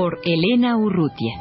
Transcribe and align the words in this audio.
Por 0.00 0.20
Elena 0.22 0.76
Urrutia. 0.76 1.34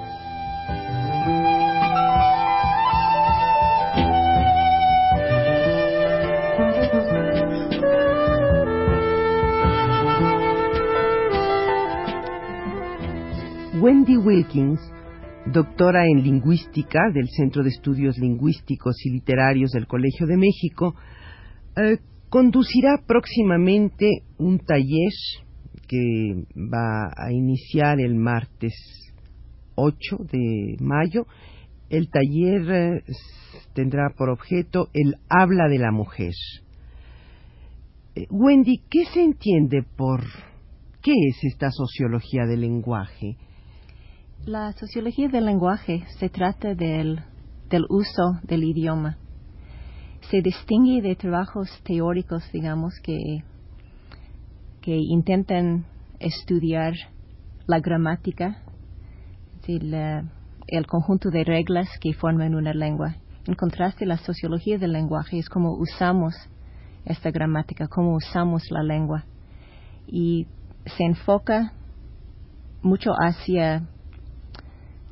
Wendy 13.80 14.18
Wilkins 14.18 14.80
doctora 15.46 16.08
en 16.08 16.24
lingüística 16.24 17.12
del 17.14 17.30
Centro 17.30 17.62
de 17.62 17.70
Estudios 17.70 18.18
Lingüísticos 18.18 18.96
y 19.06 19.12
Literarios 19.12 19.70
del 19.70 19.86
Colegio 19.86 20.26
de 20.26 20.38
México, 20.38 20.96
eh, 21.76 22.00
conducirá 22.30 23.04
próximamente 23.06 24.24
un 24.40 24.58
taller 24.58 25.12
que 25.88 26.46
va 26.56 27.12
a 27.16 27.32
iniciar 27.32 28.00
el 28.00 28.16
martes 28.16 28.74
8 29.76 30.18
de 30.32 30.78
mayo. 30.80 31.26
El 31.90 32.10
taller 32.10 32.72
eh, 32.72 33.04
tendrá 33.74 34.10
por 34.18 34.30
objeto 34.30 34.90
el 34.94 35.16
habla 35.30 35.70
de 35.70 35.78
la 35.78 35.92
mujer. 35.92 36.34
Eh, 38.16 38.28
Wendy, 38.30 38.82
¿qué 38.90 39.06
se 39.06 39.24
entiende 39.24 39.84
por 39.96 40.22
qué 41.02 41.12
es 41.12 41.44
esta 41.44 41.72
sociología 41.72 42.46
del 42.46 42.62
lenguaje? 42.62 43.38
La 44.46 44.72
sociología 44.74 45.28
del 45.28 45.46
lenguaje 45.46 46.04
se 46.20 46.30
trata 46.30 46.74
del, 46.74 47.22
uso 47.90 48.40
del 48.44 48.64
idioma. 48.64 49.18
Se 50.32 50.42
distingue 50.42 51.02
de 51.02 51.16
trabajos 51.16 51.70
teóricos, 51.84 52.50
digamos, 52.52 52.94
que, 53.04 53.18
que 54.88 54.96
intentan 54.96 55.86
estudiar 56.18 56.94
la 57.66 57.82
gramática, 57.82 58.64
el 59.68 60.88
conjunto 60.88 61.30
de 61.30 61.44
reglas 61.44 61.90
que 62.00 62.14
forman 62.14 62.56
una 62.56 62.74
lengua. 62.74 63.18
En 63.48 63.56
contraste, 63.56 64.06
la 64.06 64.16
sociología 64.16 64.78
del 64.78 64.94
lenguaje 64.94 65.40
es 65.40 65.50
cómo 65.50 65.74
usamos 65.74 66.36
esta 67.04 67.32
gramática, 67.32 67.90
cómo 67.90 68.16
usamos 68.16 68.64
la 68.70 68.82
lengua. 68.82 69.26
Y 70.08 70.48
se 70.86 71.04
enfoca 71.04 71.74
mucho 72.82 73.12
hacia 73.12 73.90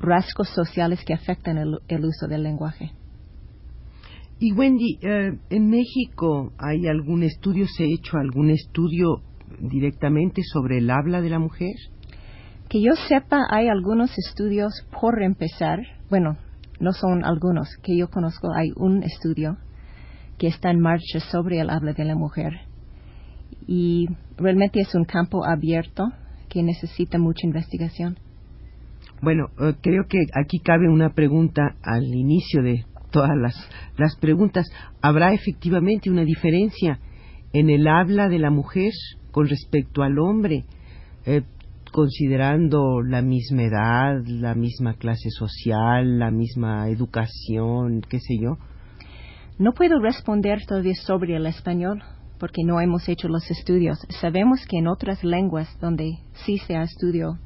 rasgos 0.00 0.48
sociales 0.54 1.04
que 1.04 1.12
afectan 1.12 1.58
el, 1.58 2.02
uso 2.02 2.28
del 2.28 2.44
lenguaje. 2.44 2.92
Y 4.38 4.54
Wendy, 4.54 5.00
eh, 5.02 5.38
¿en 5.50 5.68
México 5.68 6.54
hay 6.56 6.86
algún 6.86 7.24
estudio, 7.24 7.66
se 7.66 7.84
ha 7.84 7.86
hecho 7.86 8.16
algún 8.16 8.48
estudio 8.48 9.25
directamente 9.60 10.42
sobre 10.42 10.78
el 10.78 10.90
habla 10.90 11.20
de 11.20 11.30
la 11.30 11.38
mujer? 11.38 11.74
Que 12.68 12.82
yo 12.82 12.92
sepa, 13.08 13.46
hay 13.50 13.68
algunos 13.68 14.10
estudios 14.18 14.86
por 15.00 15.22
empezar. 15.22 15.78
Bueno, 16.10 16.36
no 16.80 16.92
son 16.92 17.24
algunos, 17.24 17.68
que 17.82 17.96
yo 17.96 18.08
conozco, 18.08 18.48
hay 18.54 18.72
un 18.76 19.02
estudio 19.02 19.56
que 20.38 20.48
está 20.48 20.70
en 20.70 20.80
marcha 20.80 21.20
sobre 21.30 21.60
el 21.60 21.70
habla 21.70 21.92
de 21.92 22.04
la 22.04 22.14
mujer. 22.14 22.52
Y 23.66 24.08
realmente 24.36 24.80
es 24.80 24.94
un 24.94 25.04
campo 25.04 25.44
abierto 25.44 26.04
que 26.48 26.62
necesita 26.62 27.18
mucha 27.18 27.46
investigación. 27.46 28.18
Bueno, 29.22 29.46
eh, 29.60 29.74
creo 29.80 30.04
que 30.08 30.18
aquí 30.34 30.58
cabe 30.58 30.88
una 30.88 31.10
pregunta 31.10 31.76
al 31.82 32.04
inicio 32.04 32.62
de 32.62 32.84
todas 33.10 33.36
las, 33.36 34.16
preguntas. 34.16 34.66
¿Habrá 35.00 35.32
efectivamente 35.32 36.10
una 36.10 36.22
diferencia 36.22 36.98
en 37.58 37.70
el 37.70 37.88
habla 37.88 38.28
de 38.28 38.38
la 38.38 38.50
mujer 38.50 38.92
con 39.30 39.48
respecto 39.48 40.02
al 40.02 40.18
hombre, 40.18 40.64
eh, 41.24 41.42
considerando 41.92 43.00
la 43.02 43.22
misma 43.22 43.62
edad, 43.62 44.24
la 44.26 44.54
misma 44.54 44.94
clase 44.94 45.30
social, 45.30 46.18
la 46.18 46.30
misma 46.30 46.88
educación, 46.88 48.02
qué 48.08 48.20
sé 48.20 48.36
yo? 48.38 48.58
No 49.58 49.72
puedo 49.72 49.98
responder 50.00 50.66
todavía 50.66 50.94
sobre 50.94 51.36
el 51.36 51.46
español 51.46 52.02
porque 52.38 52.62
no 52.64 52.80
hemos 52.80 53.08
hecho 53.08 53.28
los 53.28 53.50
estudios. 53.50 53.98
Sabemos 54.20 54.66
que 54.68 54.78
en 54.78 54.88
otras 54.88 55.24
lenguas 55.24 55.68
donde 55.80 56.18
sí 56.44 56.58
se 56.58 56.76
ha 56.76 56.82
estudiado, 56.82 57.38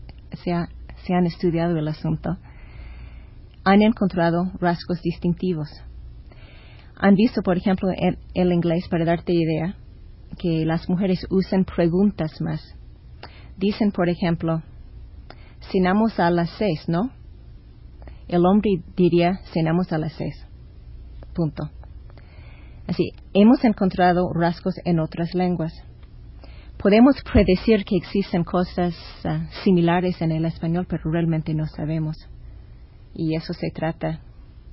se 0.42 0.52
ha 0.52 0.68
se 1.06 1.14
han 1.14 1.26
estudiado 1.26 1.76
el 1.76 1.88
asunto, 1.88 2.36
han 3.64 3.82
encontrado 3.82 4.50
rasgos 4.60 5.00
distintivos. 5.02 5.68
Han 6.96 7.14
visto, 7.14 7.42
por 7.42 7.56
ejemplo, 7.56 7.88
el 8.34 8.52
inglés, 8.52 8.86
para 8.90 9.04
darte 9.04 9.32
idea, 9.32 9.76
que 10.40 10.64
las 10.64 10.88
mujeres 10.88 11.26
usan 11.28 11.64
preguntas 11.64 12.40
más. 12.40 12.74
Dicen, 13.58 13.92
por 13.92 14.08
ejemplo, 14.08 14.62
cenamos 15.70 16.18
a 16.18 16.30
las 16.30 16.48
seis, 16.56 16.88
¿no? 16.88 17.10
El 18.26 18.46
hombre 18.46 18.82
diría, 18.96 19.40
cenamos 19.52 19.92
a 19.92 19.98
las 19.98 20.14
seis. 20.14 20.34
Punto. 21.34 21.70
Así, 22.86 23.12
hemos 23.34 23.62
encontrado 23.64 24.32
rasgos 24.32 24.74
en 24.84 24.98
otras 24.98 25.34
lenguas. 25.34 25.74
Podemos 26.78 27.16
predecir 27.30 27.84
que 27.84 27.96
existen 27.96 28.42
cosas 28.42 28.94
ah, 29.24 29.46
similares 29.62 30.22
en 30.22 30.32
el 30.32 30.46
español, 30.46 30.86
pero 30.88 31.02
realmente 31.10 31.52
no 31.52 31.66
sabemos. 31.66 32.16
Y 33.12 33.36
eso 33.36 33.52
se 33.52 33.70
trata. 33.70 34.20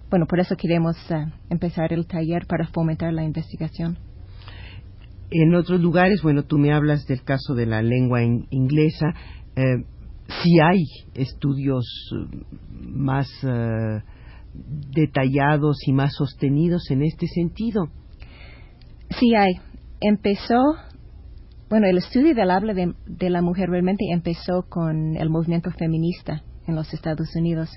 Bueno, 0.09 0.25
por 0.27 0.39
eso 0.39 0.55
queremos 0.55 0.95
ah, 1.11 1.33
empezar 1.49 1.91
el 1.91 2.07
taller 2.07 2.47
para 2.47 2.67
fomentar 2.67 3.11
la 3.11 3.25
investigación. 3.25 4.06
En 5.29 5.55
otros 5.55 5.81
lugares, 5.81 6.21
bueno, 6.21 6.43
tú 6.43 6.57
me 6.57 6.71
hablas 6.73 7.05
del 7.05 7.23
caso 7.23 7.53
de 7.53 7.65
la 7.65 7.81
lengua 7.81 8.23
inglesa. 8.23 9.13
Eh, 9.55 9.83
si 10.43 10.59
hay 10.59 10.83
estudios 11.13 11.85
mm, 12.11 13.03
más 13.03 13.29
ah, 13.43 14.03
detallados 14.53 15.77
y 15.85 15.93
más 15.93 16.13
sostenidos 16.15 16.89
en 16.91 17.03
este 17.03 17.27
sentido. 17.27 17.89
Sí 19.09 19.35
hay. 19.35 19.53
Empezó 19.99 20.57
bueno, 21.69 21.87
el 21.87 21.97
estudio 21.97 22.33
del 22.33 22.49
habla 22.49 22.73
de, 22.73 23.29
la 23.29 23.41
mujer 23.41 23.69
realmente 23.69 24.05
empezó 24.09 24.63
con 24.69 25.17
el 25.17 25.29
movimiento 25.29 25.69
feminista 25.71 26.41
en 26.65 26.75
los 26.75 26.93
Estados 26.93 27.35
Unidos. 27.35 27.69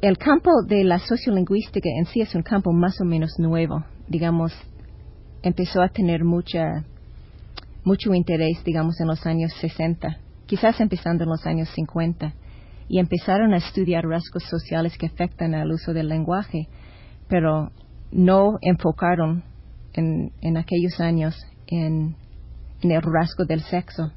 El 0.00 0.16
campo 0.16 0.50
de 0.66 0.84
la 0.84 0.98
sociolingüística 0.98 1.90
en 1.98 2.06
sí 2.06 2.22
es 2.22 2.34
un 2.34 2.42
campo 2.42 2.72
más 2.72 2.98
o 3.02 3.04
menos 3.04 3.32
nuevo. 3.38 3.84
Digamos, 4.08 4.54
empezó 5.42 5.82
a 5.82 5.88
tener 5.88 6.24
mucha, 6.24 6.84
mucho 7.84 8.14
interés, 8.14 8.62
digamos, 8.64 9.00
en 9.00 9.06
los 9.08 9.24
años 9.26 9.52
60, 9.60 10.18
quizás 10.46 10.80
empezando 10.80 11.24
en 11.24 11.30
los 11.30 11.46
años 11.46 11.68
50, 11.74 12.34
y 12.88 12.98
empezaron 12.98 13.52
a 13.52 13.58
estudiar 13.58 14.04
rasgos 14.04 14.44
sociales 14.44 14.96
que 14.96 15.06
afectan 15.06 15.54
al 15.54 15.70
uso 15.70 15.92
del 15.92 16.08
lenguaje, 16.08 16.68
pero 17.28 17.70
no 18.10 18.58
enfocaron 18.62 19.44
en, 19.92 20.32
en 20.40 20.56
aquellos 20.56 20.98
años 21.00 21.36
en, 21.68 22.16
el 22.80 23.02
rasgo 23.02 23.44
del 23.44 23.60
sexo, 23.62 24.12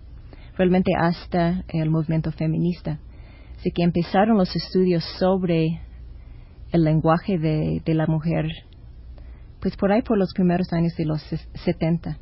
realmente 0.58 0.92
hasta 0.98 1.64
el 1.68 1.90
movimiento 1.90 2.32
feminista. 2.32 3.00
Así 3.58 3.72
que 3.72 3.84
empezaron 3.84 4.38
los 4.38 4.56
estudios 4.56 5.04
sobre 5.20 5.82
el 6.72 6.84
lenguaje 6.84 7.38
de, 7.38 7.94
la 7.94 8.08
mujer, 8.08 8.46
pues 9.62 9.78
por 9.78 9.92
ahí 9.92 10.02
por 10.02 10.18
los 10.18 10.34
primeros 10.34 10.74
años 10.74 10.94
de 10.98 11.06
los 11.06 11.22
70. 11.22 12.18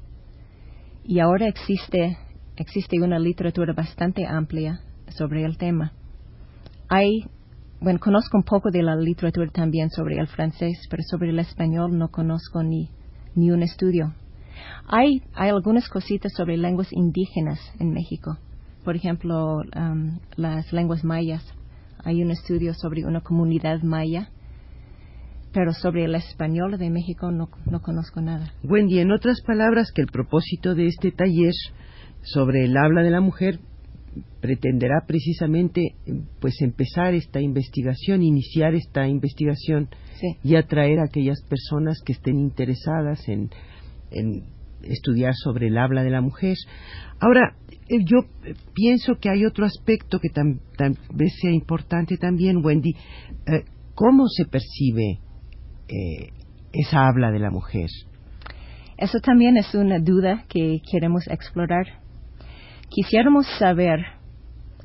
Y 1.03 1.19
ahora 1.19 1.47
existe, 1.47 2.17
existe 2.57 3.01
una 3.01 3.17
literatura 3.17 3.73
bastante 3.73 4.25
amplia 4.27 4.81
sobre 5.07 5.43
el 5.45 5.57
tema. 5.57 5.93
Hay, 6.89 7.25
bueno, 7.81 7.99
conozco 7.99 8.37
un 8.37 8.43
poco 8.43 8.69
de 8.69 8.83
la 8.83 8.95
literatura 8.95 9.49
también 9.51 9.89
sobre 9.89 10.17
el 10.19 10.27
francés, 10.27 10.85
pero 10.89 11.01
sobre 11.03 11.29
el 11.29 11.39
español 11.39 11.97
no 11.97 12.09
conozco 12.09 12.61
ni, 12.61 12.89
ni 13.35 13.51
un 13.51 13.63
estudio 13.63 14.13
hay, 14.87 15.21
hay 15.33 15.49
algunas 15.49 15.87
cositas 15.89 16.33
sobre 16.33 16.57
lenguas 16.57 16.91
indígenas 16.91 17.59
en 17.79 17.91
México. 17.91 18.37
Por 18.83 18.95
ejemplo, 18.95 19.61
las 20.35 20.73
lenguas 20.73 21.03
mayas. 21.03 21.43
Hay 22.03 22.23
un 22.23 22.31
estudio 22.31 22.73
sobre 22.73 23.05
una 23.05 23.21
comunidad 23.21 23.81
maya, 23.81 24.29
pero 25.51 25.73
sobre 25.73 26.05
el 26.05 26.15
español 26.15 26.77
de 26.77 26.89
México 26.89 27.31
no, 27.31 27.49
no 27.65 27.81
conozco 27.81 28.21
nada. 28.21 28.53
Wendy, 28.63 28.99
en 28.99 29.11
otras 29.11 29.41
palabras, 29.41 29.91
que 29.93 30.01
el 30.01 30.07
propósito 30.07 30.75
de 30.75 30.87
este 30.87 31.11
taller 31.11 31.53
sobre 32.21 32.65
el 32.65 32.77
habla 32.77 33.01
de 33.01 33.11
la 33.11 33.21
mujer 33.21 33.59
pretenderá 34.41 35.03
precisamente 35.07 35.95
pues 36.39 36.61
empezar 36.61 37.13
esta 37.13 37.41
investigación, 37.41 38.23
iniciar 38.23 38.73
esta 38.73 39.07
investigación 39.07 39.89
y 40.43 40.55
atraer 40.55 40.99
a 40.99 41.05
aquellas 41.05 41.41
personas 41.43 42.01
que 42.05 42.13
estén 42.13 42.39
interesadas 42.39 43.27
en, 43.27 43.49
estudiar 44.81 45.33
sobre 45.35 45.67
el 45.67 45.77
habla 45.77 46.03
de 46.03 46.09
la 46.09 46.21
mujer. 46.21 46.55
Ahora, 47.19 47.55
eh, 47.89 47.97
yo 48.05 48.19
pienso 48.73 49.15
que 49.19 49.29
hay 49.29 49.45
otro 49.45 49.65
aspecto 49.65 50.19
que 50.19 50.29
tal 50.29 50.97
vez 51.13 51.33
sea 51.41 51.51
importante 51.51 52.17
también, 52.17 52.63
Wendy. 52.63 52.91
Eh, 52.91 53.65
¿Cómo 53.93 54.27
se 54.27 54.45
percibe 54.45 55.19
eh, 55.89 56.29
esa 56.71 57.07
habla 57.07 57.31
de 57.31 57.39
la 57.39 57.51
mujer? 57.51 57.89
Eso 58.97 59.19
también 59.19 59.57
es 59.57 59.73
una 59.73 59.99
duda 59.99 60.45
que 60.49 60.81
queremos 60.91 61.27
explorar. 61.27 61.85
Quisiéramos 62.89 63.47
saber 63.57 63.99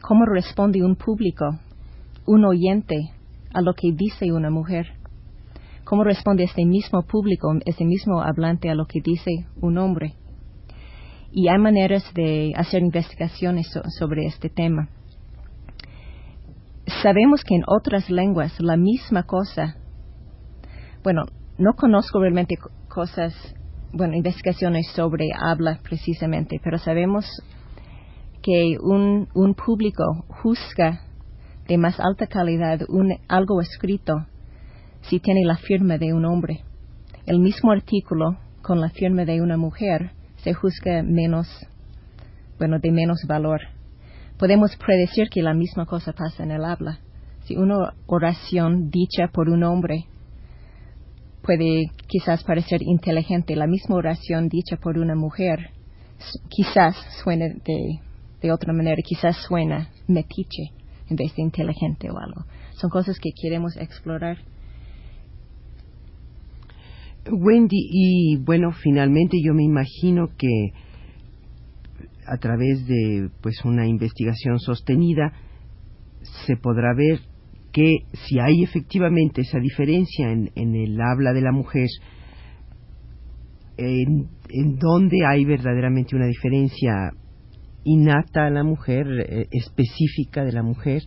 cómo 0.01 0.25
responde 0.25 0.85
un 0.85 0.97
público, 0.97 1.59
un 2.27 2.45
oyente, 2.45 3.11
a 3.55 3.63
lo 3.63 3.75
que 3.75 3.93
dice 3.93 4.33
una 4.33 4.51
mujer. 4.51 4.87
Cómo 5.85 6.05
responde 6.05 6.45
este 6.45 6.65
mismo 6.65 7.03
público, 7.03 7.53
este 7.65 7.85
mismo 7.85 8.21
hablante 8.21 8.69
a 8.69 8.75
lo 8.75 8.87
que 8.87 9.01
dice 9.01 9.47
un 9.61 9.79
hombre. 9.79 10.15
Y 11.33 11.49
hay 11.49 11.59
maneras 11.59 12.05
de 12.15 12.53
hacer 12.57 12.83
investigaciones 12.83 13.69
sobre 13.99 14.27
este 14.27 14.49
tema. 14.49 14.89
Sabemos 17.03 17.43
que 17.45 17.57
en 17.57 17.63
otras 17.67 18.11
lenguas 18.11 18.61
la 18.61 18.77
misma 18.77 19.25
cosa, 19.25 19.77
bueno, 21.05 21.27
no 21.59 21.75
conozco 21.75 22.19
realmente 22.19 22.57
cosas, 22.89 23.35
bueno, 23.93 24.17
investigaciones 24.17 24.89
sobre 24.97 25.27
habla 25.39 25.79
precisamente, 25.83 26.59
pero 26.65 26.79
sabemos 26.79 27.27
que 28.43 28.79
un, 28.81 29.29
un 29.35 29.55
público 29.55 30.03
juzga 30.29 31.03
de 31.69 31.77
más 31.77 32.01
alta 32.01 32.27
calidad 32.27 32.81
un, 32.89 33.19
algo 33.29 33.61
escrito 33.61 34.27
si 35.03 35.21
tiene 35.21 35.45
la 35.45 35.59
firma 35.59 35.99
de 35.99 36.15
un 36.15 36.25
hombre. 36.25 36.63
El 37.27 37.39
mismo 37.39 37.71
artículo 37.71 38.39
con 38.63 38.81
la 38.81 38.89
firma 38.89 39.27
de 39.27 39.43
una 39.43 39.59
mujer 39.59 40.13
se 40.37 40.55
juzga 40.55 41.03
menos, 41.03 41.47
bueno, 42.59 42.79
de 42.79 42.91
menos 42.91 43.19
valor. 43.29 43.61
Podemos 44.39 44.75
predecir 44.77 45.29
que 45.29 45.43
la 45.43 45.53
misma 45.53 45.85
cosa 45.85 46.15
pasa 46.15 46.43
en 46.43 46.51
el 46.51 46.65
habla. 46.65 46.99
Si 47.45 47.57
una 47.57 47.93
oración 48.07 48.89
dicha 48.89 49.29
por 49.29 49.51
un 49.51 49.65
hombre 49.65 50.07
puede 51.45 51.91
quizás 52.09 52.43
parecer 52.45 52.83
inteligente, 52.83 53.55
la 53.55 53.67
misma 53.67 53.97
oración 53.97 54.49
dicha 54.49 54.77
por 54.77 54.99
una 54.99 55.15
mujer 55.15 55.71
quizás 56.49 56.97
suene 57.23 57.57
de 57.65 58.01
de 58.45 58.53
otra 58.53 58.75
manera, 58.75 59.01
quizás 59.03 59.39
suena 59.49 59.89
metiche 60.07 60.73
en 61.09 61.17
vez 61.17 61.35
de 61.35 61.43
inteligente 61.43 62.11
o 62.11 62.19
algo. 62.19 62.45
Son 62.75 62.91
cosas 62.91 63.19
que 63.19 63.31
queremos 63.41 63.75
explorar. 63.79 64.37
Wendy, 67.31 67.89
y 67.91 68.37
bueno, 68.37 68.71
finalmente 68.73 69.39
yo 69.43 69.55
me 69.55 69.65
imagino 69.65 70.29
que 70.37 70.73
a 72.27 72.37
través 72.37 72.87
de 72.87 73.31
pues 73.41 73.65
una 73.65 73.87
investigación 73.87 74.59
sostenida 74.59 75.33
se 76.47 76.57
podrá 76.57 76.95
ver 76.95 77.21
que 77.75 78.07
si 78.13 78.39
hay 78.39 78.63
efectivamente 78.63 79.41
esa 79.41 79.59
diferencia 79.59 80.31
en, 80.31 80.75
el 80.77 80.97
habla 81.01 81.33
de 81.33 81.43
la 81.43 81.51
mujer, 81.51 81.89
en, 83.77 84.29
en 84.49 84.79
donde 84.79 85.27
hay 85.27 85.45
verdaderamente 85.45 86.15
una 86.15 86.27
diferencia 86.27 87.11
innata 87.83 88.47
a 88.47 88.51
la 88.51 88.63
mujer, 88.63 89.07
eh, 89.09 89.49
específica 89.51 90.45
de 90.45 90.53
la 90.53 90.63
mujer, 90.63 91.03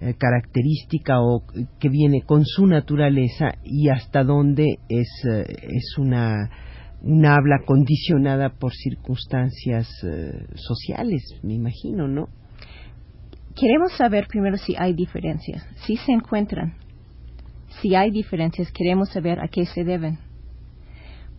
eh, 0.00 0.14
característica 0.14 1.20
o 1.20 1.44
que 1.78 1.90
viene 1.90 2.22
con 2.22 2.46
su 2.46 2.66
naturaleza 2.66 3.52
y 3.62 3.90
hasta 3.90 4.24
dónde 4.24 4.78
es, 4.88 5.08
eh, 5.30 5.44
es 5.68 5.98
una, 5.98 6.48
una 7.02 7.34
habla 7.34 7.58
condicionada 7.66 8.54
por 8.58 8.72
circunstancias 8.72 9.86
sociales, 10.54 11.22
me 11.42 11.52
imagino, 11.52 12.08
¿no? 12.08 12.28
Queremos 13.54 13.92
saber 13.96 14.26
primero 14.26 14.56
si 14.56 14.74
hay 14.76 14.94
diferencias, 14.94 15.64
si 15.86 15.96
se 15.96 16.12
encuentran. 16.12 16.74
Si 17.80 17.94
hay 17.94 18.10
diferencias, 18.10 18.72
queremos 18.72 19.10
saber 19.10 19.38
a 19.40 19.48
qué 19.48 19.64
se 19.66 19.84
deben. 19.84 20.18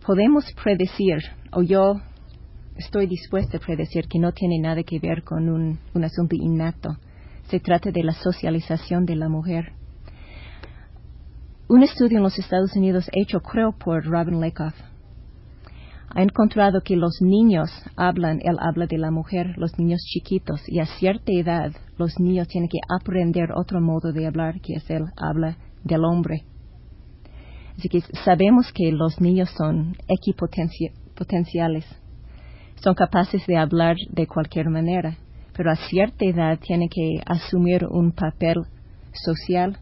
Podemos 0.04 0.44
predecir, 0.62 1.18
o 1.52 1.62
yo 1.62 2.00
estoy 2.76 3.06
dispuesta 3.06 3.58
a 3.58 3.60
predecir 3.60 4.06
que 4.08 4.18
no 4.18 4.32
tiene 4.32 4.58
nada 4.58 4.82
que 4.82 4.98
ver 4.98 5.24
con 5.24 5.48
un, 5.48 5.78
asunto 6.04 6.36
innato. 6.36 6.96
Se 7.48 7.60
trata 7.60 7.90
de 7.90 8.02
la 8.02 8.12
socialización 8.12 9.04
de 9.04 9.16
la 9.16 9.28
mujer. 9.28 9.72
Un 11.68 11.82
estudio 11.82 12.18
en 12.18 12.22
los 12.22 12.38
Estados 12.38 12.74
Unidos 12.76 13.10
hecho, 13.12 13.40
creo, 13.40 13.72
por 13.72 14.04
Robin 14.04 14.40
Lakoff 14.40 14.74
ha 16.16 16.22
encontrado 16.22 16.80
que 16.80 16.96
los 16.96 17.20
niños 17.20 17.70
hablan 17.96 18.40
el 18.42 18.58
habla 18.58 18.86
de 18.86 18.98
la 18.98 19.10
mujer, 19.10 19.54
los 19.56 19.78
niños 19.78 20.00
chiquitos, 20.00 20.60
y 20.66 20.80
a 20.80 20.86
cierta 20.86 21.30
edad 21.32 21.72
los 21.98 22.18
niños 22.18 22.48
tienen 22.48 22.68
que 22.68 22.78
aprender 22.88 23.50
otro 23.54 23.80
modo 23.80 24.12
de 24.12 24.26
hablar, 24.26 24.60
que 24.60 24.74
es 24.74 24.90
el 24.90 25.04
habla 25.16 25.56
del 25.84 26.04
hombre. 26.04 26.44
Así 27.78 27.88
que 27.88 28.00
sabemos 28.24 28.72
que 28.72 28.90
los 28.90 29.20
niños 29.20 29.50
son 29.56 29.94
equipotenciales 30.08 31.84
son 32.82 32.94
capaces 32.94 33.46
de 33.46 33.56
hablar 33.56 33.96
de 34.10 34.26
cualquier 34.26 34.68
manera, 34.68 35.16
pero 35.56 35.70
a 35.70 35.76
cierta 35.76 36.24
edad 36.24 36.58
tienen 36.58 36.88
que 36.88 37.20
asumir 37.26 37.86
un 37.86 38.12
papel 38.12 38.64
social 39.12 39.78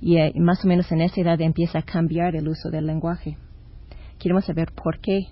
y 0.00 0.18
eh, 0.18 0.32
más 0.36 0.64
o 0.64 0.68
menos 0.68 0.90
en 0.92 1.00
esa 1.00 1.20
edad 1.20 1.40
empieza 1.40 1.80
a 1.80 1.82
cambiar 1.82 2.36
el 2.36 2.48
uso 2.48 2.70
del 2.70 2.86
lenguaje. 2.86 3.36
Queremos 4.18 4.44
saber 4.44 4.72
por 4.72 5.00
qué. 5.00 5.26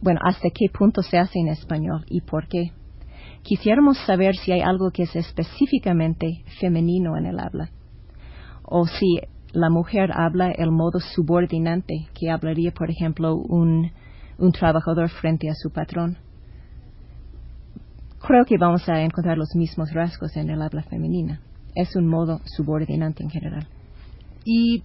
Bueno, 0.00 0.20
hasta 0.22 0.50
qué 0.50 0.66
punto 0.72 1.02
se 1.02 1.18
hace 1.18 1.38
en 1.38 1.48
español 1.48 2.04
y 2.08 2.20
por 2.20 2.48
qué. 2.48 2.72
Quisiéramos 3.42 3.98
saber 4.06 4.36
si 4.36 4.52
hay 4.52 4.60
algo 4.60 4.90
que 4.90 5.04
es 5.04 5.16
específicamente 5.16 6.44
femenino 6.60 7.16
en 7.16 7.26
el 7.26 7.38
habla 7.38 7.70
o 8.62 8.86
si 8.86 9.20
la 9.52 9.70
mujer 9.70 10.10
habla 10.12 10.50
el 10.50 10.70
modo 10.70 10.98
subordinante 11.00 12.08
que 12.14 12.30
hablaría, 12.30 12.72
por 12.72 12.90
ejemplo, 12.90 13.36
un 13.36 13.90
un 14.38 14.52
trabajador 14.52 15.08
frente 15.08 15.48
a 15.48 15.54
su 15.54 15.70
patrón. 15.70 16.18
Creo 18.20 18.44
que 18.44 18.58
vamos 18.58 18.88
a 18.88 19.02
encontrar 19.02 19.38
los 19.38 19.54
mismos 19.54 19.92
rasgos 19.92 20.36
en 20.36 20.50
el 20.50 20.62
habla 20.62 20.82
femenina. 20.82 21.40
Es 21.74 21.94
un 21.96 22.06
modo 22.06 22.40
subordinante 22.44 23.22
en 23.22 23.30
general. 23.30 23.66
¿Y 24.44 24.82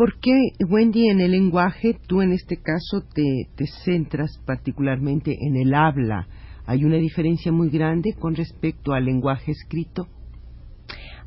por 0.00 0.18
qué, 0.18 0.32
Wendy, 0.66 1.10
en 1.10 1.20
el 1.20 1.32
lenguaje 1.32 1.94
tú 2.06 2.22
en 2.22 2.32
este 2.32 2.56
caso 2.56 3.02
te, 3.12 3.48
te 3.54 3.66
centras 3.84 4.30
particularmente 4.46 5.36
en 5.38 5.56
el 5.56 5.74
habla? 5.74 6.26
¿Hay 6.64 6.86
una 6.86 6.96
diferencia 6.96 7.52
muy 7.52 7.68
grande 7.68 8.14
con 8.18 8.34
respecto 8.34 8.94
al 8.94 9.04
lenguaje 9.04 9.52
escrito? 9.52 10.08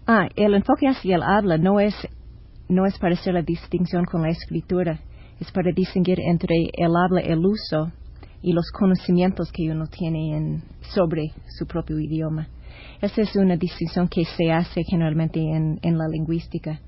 Ah, 0.08 0.28
el 0.36 0.56
enfoque 0.56 0.88
hacia 0.88 1.18
el 1.18 1.22
habla 1.22 1.60
no 1.60 1.80
es, 1.80 1.94
no 2.68 2.88
es 2.88 2.98
para 2.98 3.14
hacer 3.14 3.36
la 3.36 3.44
distinción 3.44 4.06
con 4.06 4.24
la 4.24 4.30
escritura 4.30 5.00
es 5.40 5.52
para 5.52 5.72
distinguir 5.72 6.20
entre 6.20 6.56
el 6.74 6.96
habla, 6.96 7.22
el 7.22 7.46
uso 7.46 7.92
y 8.42 8.54
los 8.54 8.72
conocimientos 8.72 9.52
que 9.52 9.70
uno 9.70 9.86
tiene 9.86 10.64
sobre 10.94 11.32
su 11.60 11.68
propio 11.68 12.00
idioma. 12.00 12.48
Esa 13.02 13.22
es 13.22 13.36
una 13.36 13.56
distinción 13.56 14.08
que 14.08 14.26
se 14.26 14.52
hace 14.52 14.82
generalmente 14.84 15.40
en, 15.40 15.98
la 15.98 16.08
lingüística. 16.08 16.80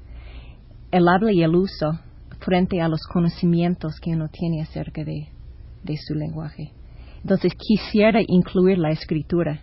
El 0.96 1.10
habla 1.10 1.34
y 1.34 1.44
el 1.44 1.54
uso 1.54 2.00
frente 2.40 2.80
a 2.80 2.88
los 2.88 3.02
conocimientos 3.12 4.00
que 4.00 4.12
uno 4.12 4.30
tiene 4.30 4.62
acerca 4.62 5.04
de, 5.04 5.28
su 5.98 6.14
lenguaje. 6.16 6.72
Entonces 7.22 7.52
quisiera 7.58 8.22
incluir 8.26 8.78
la 8.78 8.92
escritura. 8.92 9.60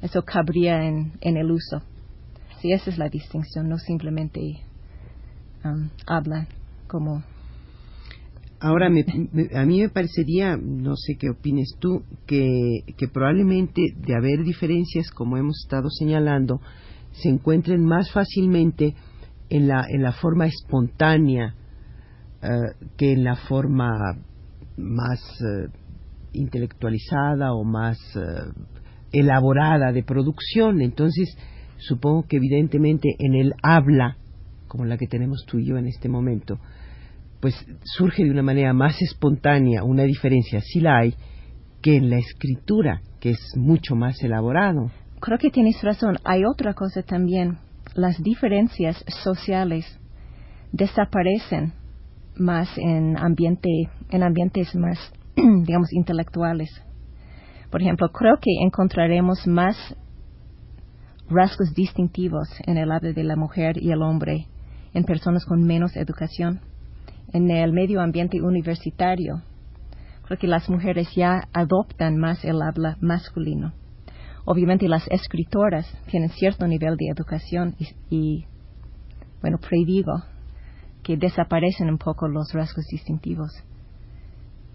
Eso 0.00 0.22
cabría 0.22 0.82
en, 0.88 1.12
el 1.20 1.50
uso. 1.50 1.82
Sí, 2.62 2.72
esa 2.72 2.88
es 2.88 2.96
la 2.96 3.10
distinción, 3.10 3.68
no 3.68 3.76
simplemente 3.76 4.40
um, 5.62 5.90
habla 6.06 6.46
como 6.86 7.22
Ahora, 8.58 8.86
a 8.86 8.90
mí 9.66 9.80
me 9.80 9.88
parecería, 9.90 10.56
no 10.56 10.96
sé 10.96 11.16
qué 11.18 11.28
opines 11.28 11.76
tú, 11.80 12.02
que, 12.24 12.80
probablemente 13.12 13.82
de 13.94 14.16
haber 14.16 14.42
diferencias, 14.42 15.10
como 15.10 15.36
hemos 15.36 15.58
estado 15.64 15.90
señalando, 15.90 16.62
se 17.10 17.28
encuentren 17.28 17.84
más 17.84 18.10
fácilmente 18.10 18.94
en 19.52 19.68
la, 19.68 19.84
en 19.86 20.02
la 20.02 20.12
forma 20.12 20.46
espontánea 20.46 21.54
eh, 22.42 22.48
que 22.96 23.12
en 23.12 23.22
la 23.22 23.36
forma 23.36 23.90
más 24.78 25.20
eh, 25.42 25.68
intelectualizada 26.32 27.52
o 27.52 27.62
más 27.62 27.98
eh, 28.16 28.20
elaborada 29.12 29.92
de 29.92 30.02
producción. 30.04 30.80
Entonces, 30.80 31.36
supongo 31.76 32.24
que 32.26 32.38
evidentemente 32.38 33.10
en 33.18 33.34
el 33.34 33.52
habla, 33.62 34.16
como 34.68 34.86
la 34.86 34.96
que 34.96 35.06
tenemos 35.06 35.44
tú 35.46 35.58
y 35.58 35.66
yo 35.66 35.76
en 35.76 35.86
este 35.86 36.08
momento, 36.08 36.58
pues 37.40 37.54
surge 37.84 38.24
de 38.24 38.30
una 38.30 38.42
manera 38.42 38.72
más 38.72 39.02
espontánea 39.02 39.84
una 39.84 40.04
diferencia, 40.04 40.62
si 40.62 40.80
la 40.80 40.96
hay, 40.96 41.14
que 41.82 41.96
en 41.96 42.08
la 42.08 42.16
escritura, 42.16 43.02
que 43.20 43.30
es 43.30 43.52
mucho 43.56 43.96
más 43.96 44.22
elaborado. 44.22 44.90
Creo 45.20 45.36
que 45.36 45.50
tienes 45.50 45.82
razón. 45.82 46.16
Hay 46.24 46.42
otra 46.46 46.72
cosa 46.72 47.02
también. 47.02 47.58
Las 47.94 48.22
diferencias 48.22 49.04
sociales 49.22 49.84
desaparecen 50.72 51.74
más 52.36 52.68
en 52.78 53.18
ambiente 53.18 53.68
en 54.08 54.22
ambientes 54.22 54.74
más 54.74 54.98
digamos 55.36 55.92
intelectuales. 55.92 56.70
Por 57.70 57.82
ejemplo, 57.82 58.08
creo 58.10 58.36
que 58.40 58.50
encontraremos 58.62 59.46
más 59.46 59.76
rasgos 61.28 61.74
distintivos 61.74 62.48
en 62.66 62.78
el 62.78 62.90
habla 62.92 63.12
de 63.12 63.24
la 63.24 63.36
mujer 63.36 63.76
y 63.76 63.90
el 63.90 64.02
hombre 64.02 64.46
en 64.94 65.04
personas 65.04 65.44
con 65.44 65.62
menos 65.62 65.94
educación. 65.96 66.60
En 67.32 67.50
el 67.50 67.72
medio 67.72 68.00
ambiente 68.00 68.40
universitario, 68.40 69.42
creo 70.24 70.38
que 70.38 70.46
las 70.46 70.68
mujeres 70.68 71.08
ya 71.14 71.48
adoptan 71.52 72.16
más 72.16 72.44
el 72.44 72.60
habla 72.62 72.96
masculino. 73.00 73.72
Obviamente 74.44 74.88
las 74.88 75.06
escritoras 75.08 75.86
tienen 76.10 76.30
cierto 76.30 76.66
nivel 76.66 76.96
de 76.96 77.08
educación 77.14 77.76
y, 78.10 78.44
bueno, 79.40 79.58
predigo 79.58 80.22
que 81.02 81.16
desaparecen 81.16 81.88
un 81.88 81.98
poco 81.98 82.28
los 82.28 82.52
rasgos 82.52 82.86
distintivos. 82.86 83.52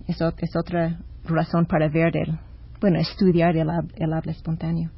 Es 0.07 0.21
otra 0.55 0.99
razón 1.25 1.65
para 1.65 1.89
ver 1.89 2.15
el, 2.15 2.39
bueno, 2.79 2.99
estudiar 2.99 3.57
el, 3.57 3.67
el 3.95 4.13
habla 4.13 4.31
espontáneo. 4.31 4.91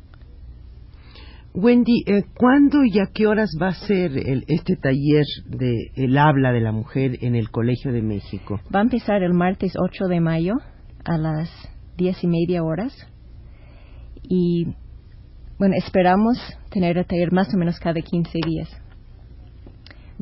Wendy, 1.54 2.04
eh, 2.06 2.26
¿cuándo 2.38 2.84
y 2.86 3.00
a 3.00 3.08
qué 3.12 3.26
horas 3.26 3.50
va 3.60 3.70
a 3.70 3.88
ser 3.88 4.12
este 4.48 4.76
taller 4.76 5.26
de 5.48 5.92
el 5.96 6.16
habla 6.16 6.52
de 6.52 6.62
la 6.62 6.72
mujer 6.72 7.18
en 7.22 7.36
el 7.36 7.50
Colegio 7.50 7.92
de 7.92 8.04
México? 8.04 8.60
Va 8.74 8.80
a 8.80 8.84
empezar 8.84 9.24
el 9.24 9.34
martes 9.34 9.74
8 9.76 10.06
de 10.06 10.20
mayo 10.20 10.54
a 11.06 11.18
las 11.18 11.50
diez 11.98 12.24
y 12.24 12.28
media 12.28 12.64
horas 12.64 12.94
y 14.30 14.68
bueno, 15.58 15.76
esperamos 15.76 16.38
tener 16.70 16.98
el 16.98 17.06
taller 17.06 17.34
más 17.34 17.54
o 17.54 17.58
menos 17.58 17.80
cada 17.80 18.00
15 18.00 18.40
días. 18.46 18.70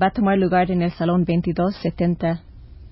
Va 0.01 0.07
a 0.07 0.11
tomar 0.11 0.37
lugar 0.37 0.71
en 0.71 0.81
el 0.81 0.91
Salón 0.91 1.25
2270 1.25 2.41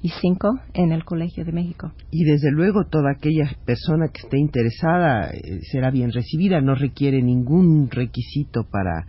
y 0.02 0.10
cinco 0.22 0.60
en 0.74 0.92
el 0.92 1.04
Colegio 1.04 1.46
de 1.46 1.52
México. 1.52 1.92
Y 2.12 2.26
desde 2.26 2.52
luego 2.52 2.86
toda 2.86 3.12
aquella 3.12 3.50
persona 3.66 4.10
que 4.14 4.22
esté 4.22 4.38
interesada 4.38 5.32
eh, 5.32 5.62
será 5.72 5.90
bien 5.90 6.12
recibida, 6.12 6.62
no 6.62 6.76
requiere 6.76 7.24
ningún 7.24 7.90
requisito 7.90 8.66
para 8.70 9.08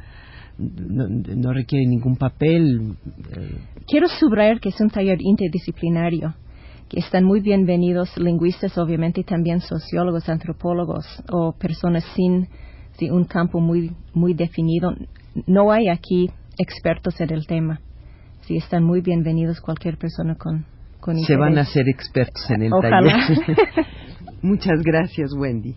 no, 0.58 1.52
requiere 1.52 1.86
ningún 1.86 2.16
papel. 2.16 2.96
Eh. 3.36 3.58
Quiero 3.86 4.08
subrayar 4.08 4.60
que 4.60 4.70
es 4.70 4.80
un 4.80 4.88
taller 4.88 5.18
interdisciplinario, 5.20 6.34
que 6.88 7.00
están 7.00 7.24
muy 7.24 7.40
bienvenidos 7.40 8.16
lingüistas, 8.16 8.78
obviamente, 8.78 9.20
y 9.20 9.24
también 9.24 9.60
sociólogos, 9.60 10.28
antropólogos 10.28 11.06
o 11.30 11.52
personas 11.52 12.04
sin, 12.14 12.48
sin 12.98 13.12
un 13.12 13.24
campo 13.24 13.60
muy, 13.60 13.92
muy 14.14 14.34
definido. 14.34 14.94
No 15.46 15.72
hay 15.72 15.88
aquí 15.88 16.30
expertos 16.58 17.20
en 17.20 17.32
el 17.32 17.46
tema. 17.46 17.80
Sí, 18.42 18.56
están 18.56 18.84
muy 18.84 19.00
bienvenidos 19.00 19.60
cualquier 19.60 19.98
persona 19.98 20.36
con 20.36 20.64
se 21.14 21.36
van 21.36 21.58
a 21.58 21.64
ser 21.64 21.88
expertos 21.88 22.50
en 22.50 22.62
el 22.62 22.70
taller. 22.70 23.14
Muchas 24.42 24.82
gracias, 24.82 25.32
Wendy. 25.32 25.76